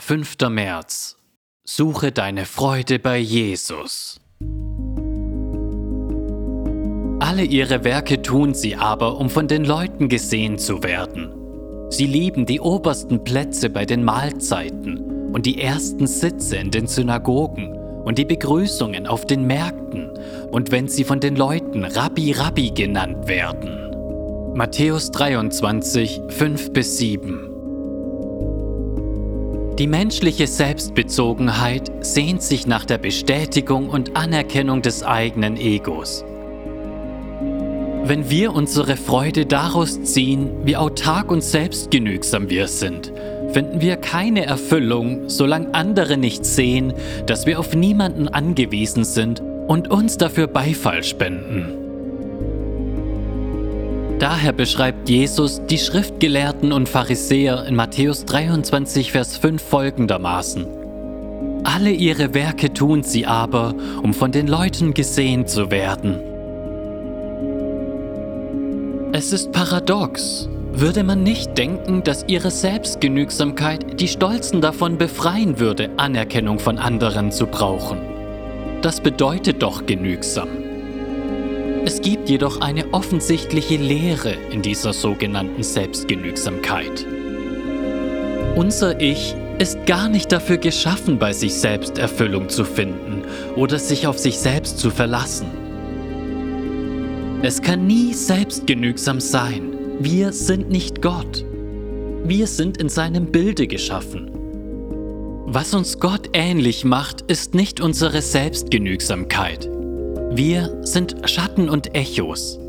[0.00, 0.36] 5.
[0.48, 1.16] März.
[1.64, 4.18] Suche deine Freude bei Jesus.
[7.20, 11.34] Alle ihre Werke tun sie aber, um von den Leuten gesehen zu werden.
[11.90, 17.76] Sie lieben die obersten Plätze bei den Mahlzeiten und die ersten Sitze in den Synagogen
[18.04, 20.10] und die Begrüßungen auf den Märkten
[20.50, 24.54] und wenn sie von den Leuten Rabbi Rabbi genannt werden.
[24.54, 27.49] Matthäus 23, 5 bis 7
[29.80, 36.22] die menschliche Selbstbezogenheit sehnt sich nach der Bestätigung und Anerkennung des eigenen Egos.
[38.04, 43.10] Wenn wir unsere Freude daraus ziehen, wie autark und selbstgenügsam wir sind,
[43.54, 46.92] finden wir keine Erfüllung, solange andere nicht sehen,
[47.24, 51.79] dass wir auf niemanden angewiesen sind und uns dafür Beifall spenden.
[54.20, 60.66] Daher beschreibt Jesus die Schriftgelehrten und Pharisäer in Matthäus 23, Vers 5 folgendermaßen.
[61.64, 66.20] Alle ihre Werke tun sie aber, um von den Leuten gesehen zu werden.
[69.12, 70.50] Es ist paradox.
[70.72, 77.32] Würde man nicht denken, dass ihre Selbstgenügsamkeit die Stolzen davon befreien würde, Anerkennung von anderen
[77.32, 77.98] zu brauchen?
[78.82, 80.69] Das bedeutet doch genügsam.
[81.84, 87.06] Es gibt jedoch eine offensichtliche Lehre in dieser sogenannten Selbstgenügsamkeit.
[88.54, 93.22] Unser Ich ist gar nicht dafür geschaffen, bei sich selbst Erfüllung zu finden
[93.56, 95.46] oder sich auf sich selbst zu verlassen.
[97.42, 99.72] Es kann nie selbstgenügsam sein.
[100.00, 101.46] Wir sind nicht Gott.
[102.24, 104.30] Wir sind in seinem Bilde geschaffen.
[105.46, 109.79] Was uns Gott ähnlich macht, ist nicht unsere Selbstgenügsamkeit.
[110.32, 112.60] Wir sind Schatten und Echos.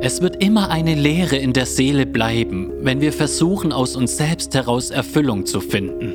[0.00, 4.54] Es wird immer eine Leere in der Seele bleiben, wenn wir versuchen, aus uns selbst
[4.54, 6.14] heraus Erfüllung zu finden.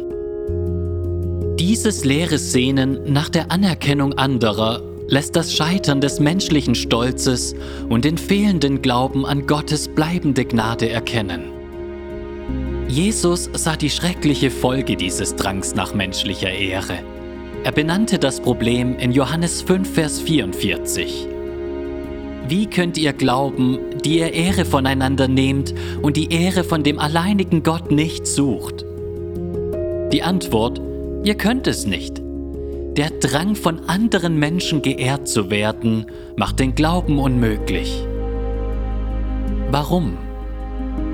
[1.59, 7.53] Dieses leere Sehnen nach der Anerkennung anderer lässt das Scheitern des menschlichen Stolzes
[7.89, 11.51] und den fehlenden Glauben an Gottes bleibende Gnade erkennen.
[12.87, 16.99] Jesus sah die schreckliche Folge dieses Drangs nach menschlicher Ehre.
[17.67, 21.27] Er benannte das Problem in Johannes 5, Vers 44.
[22.47, 27.63] Wie könnt ihr glauben, die ihr Ehre voneinander nehmt und die Ehre von dem alleinigen
[27.63, 28.85] Gott nicht sucht?
[30.13, 30.79] Die Antwort,
[31.25, 32.21] ihr könnt es nicht.
[32.95, 36.05] Der Drang von anderen Menschen geehrt zu werden,
[36.37, 38.01] macht den Glauben unmöglich.
[39.71, 40.17] Warum?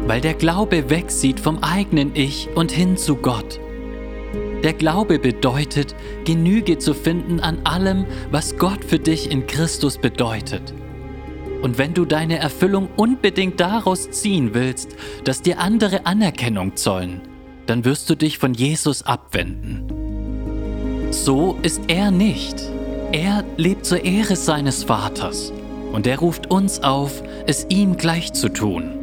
[0.05, 3.59] Weil der Glaube wegsieht vom eigenen Ich und hin zu Gott.
[4.63, 5.93] Der Glaube bedeutet,
[6.23, 10.73] Genüge zu finden an allem, was Gott für dich in Christus bedeutet.
[11.61, 17.21] Und wenn du deine Erfüllung unbedingt daraus ziehen willst, dass dir andere Anerkennung zollen,
[17.65, 21.11] dann wirst du dich von Jesus abwenden.
[21.11, 22.55] So ist er nicht.
[23.11, 25.51] Er lebt zur Ehre seines Vaters
[25.91, 29.02] und er ruft uns auf, es ihm gleich zu tun.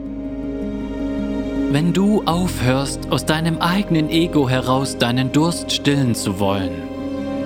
[1.73, 6.83] Wenn du aufhörst, aus deinem eigenen Ego heraus deinen Durst stillen zu wollen,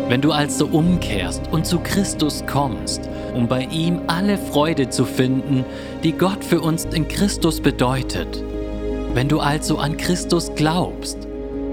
[0.09, 3.03] wenn du also umkehrst und zu Christus kommst,
[3.35, 5.67] um bei ihm alle Freude zu finden,
[6.03, 8.43] die Gott für uns in Christus bedeutet,
[9.13, 11.19] wenn du also an Christus glaubst,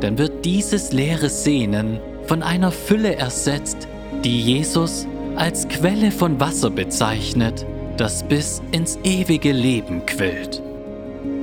[0.01, 3.88] dann wird dieses leere Sehnen von einer Fülle ersetzt,
[4.25, 5.07] die Jesus
[5.38, 10.61] als Quelle von Wasser bezeichnet, das bis ins ewige Leben quillt.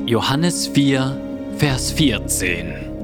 [0.09, 1.15] Johannes 4,
[1.59, 2.98] Vers 14.